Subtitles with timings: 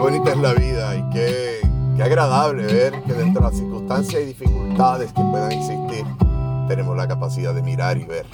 [0.00, 1.60] bonita es la vida y qué,
[1.96, 6.04] qué agradable ver que dentro de las circunstancias y dificultades que puedan existir,
[6.68, 8.26] tenemos la capacidad de mirar y ver.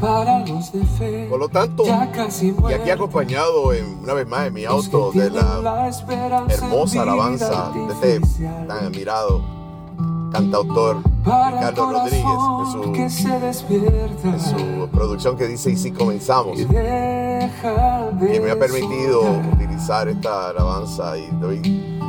[0.00, 4.26] Para los de fe, Por lo tanto, ya casi y aquí acompañado en, una vez
[4.26, 5.90] más en mi auto de la
[6.48, 7.70] hermosa alabanza
[8.02, 8.20] de este
[8.66, 9.44] tan admirado
[10.32, 12.24] cantautor Ricardo Rodríguez
[12.84, 18.40] en que su, se despierta en su producción que dice Y si comenzamos, y que
[18.42, 19.54] me ha permitido soñar.
[19.54, 21.60] utilizar esta alabanza y doy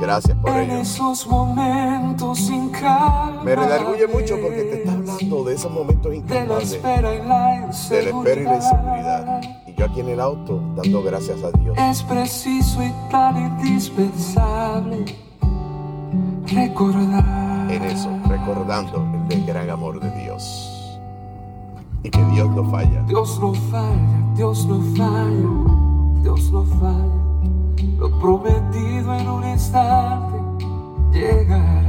[0.00, 0.78] gracias por ello.
[0.78, 6.20] esos momentos sin calma Me redarguye mucho porque te está hablando de esos momentos la
[6.40, 11.50] de la espera y la inseguridad Y yo aquí en el auto dando gracias a
[11.58, 11.76] Dios.
[11.78, 15.04] es preciso y tan indispensable
[16.46, 18.10] recordar En eso,
[18.42, 20.98] recordando el del gran amor de Dios.
[22.02, 23.02] Y que Dios no falla.
[23.06, 27.98] Dios no falla, Dios no falla, Dios no falla.
[27.98, 30.66] Lo prometido en un instante
[31.12, 31.81] llegará.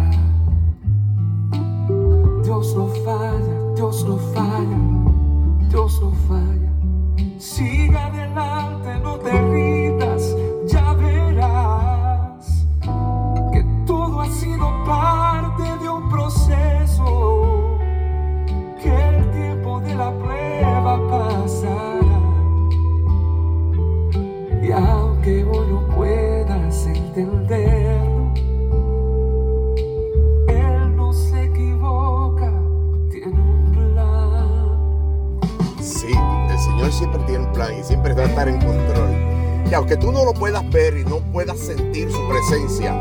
[36.94, 39.34] Siempre tiene un plan y siempre va a estar en control.
[39.70, 42.94] Y aunque tú no lo puedas ver y no puedas sentir su presencia,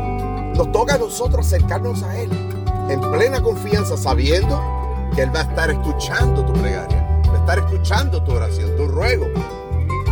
[0.55, 2.31] nos toca a nosotros acercarnos a Él
[2.89, 4.61] en plena confianza, sabiendo
[5.15, 8.87] que Él va a estar escuchando tu plegaria, va a estar escuchando tu oración, tu
[8.87, 9.25] ruego.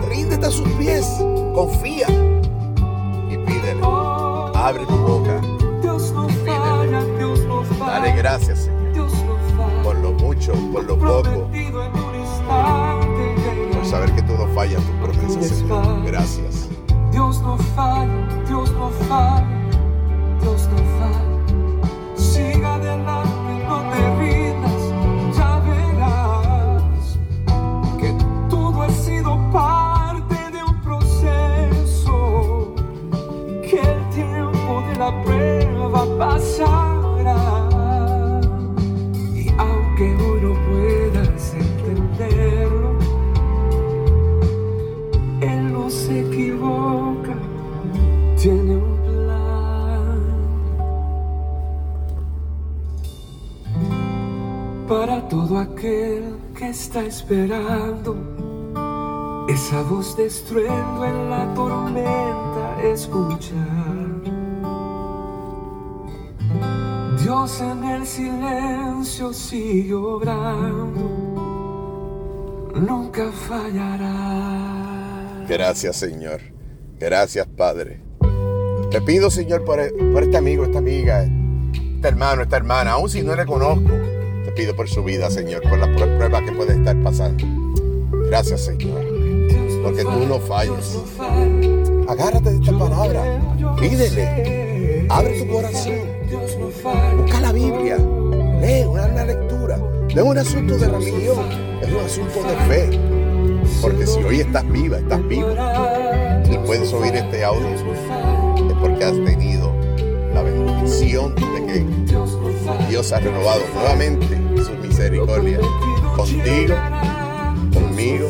[0.07, 1.05] Ríndete a sus pies,
[1.53, 2.07] confía
[3.29, 3.81] y pídele.
[4.53, 5.41] Abre tu boca,
[5.83, 5.99] no
[6.45, 7.01] falla.
[7.85, 9.09] dale gracias, Señor,
[9.83, 11.49] por lo mucho, por lo poco,
[13.49, 16.05] En por saber que tú no fallas tus promesas, Señor.
[16.05, 16.69] Gracias.
[17.11, 19.45] Dios no falla, Dios no falla,
[20.41, 21.00] Dios no falla.
[46.11, 47.35] Se equivoca,
[48.37, 50.19] tiene un plan
[54.89, 56.23] para todo aquel
[56.57, 58.11] que está esperando.
[59.47, 60.25] Esa voz de
[61.11, 64.07] en la tormenta escuchar.
[67.23, 71.03] Dios en el silencio sigue obrando,
[72.75, 74.90] nunca fallará.
[75.51, 76.39] Gracias, Señor.
[76.97, 77.99] Gracias, Padre.
[78.89, 83.35] Te pido, Señor, por, este amigo, esta amiga, este hermano, esta hermana, aun si no
[83.35, 83.89] le conozco,
[84.45, 87.43] te pido por su vida, Señor, por la pr- prueba que puede estar pasando.
[88.27, 89.01] Gracias, Señor.
[89.83, 90.97] Porque tú no fallas.
[92.07, 93.21] Agárrate de esta palabra.
[93.77, 95.05] Pídele.
[95.09, 95.95] Abre tu corazón.
[97.17, 97.97] Busca la Biblia.
[97.97, 99.77] Lee una lectura.
[99.77, 101.45] No es un asunto de religión,
[101.81, 103.20] es un asunto de fe.
[103.81, 105.53] Porque si hoy estás viva, estás vivo
[106.49, 109.73] y puedes oír este audio, es porque has tenido
[110.33, 115.59] la bendición de que Dios ha renovado nuevamente su misericordia
[116.15, 116.75] contigo,
[117.73, 118.29] conmigo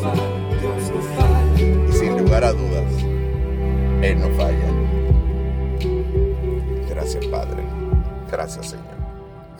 [1.56, 2.92] y sin lugar a dudas,
[4.02, 4.68] Él no falla.
[6.88, 7.62] Gracias Padre,
[8.30, 8.96] gracias Señor,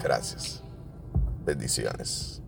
[0.03, 0.63] gracias.
[1.45, 2.42] Bendiciones.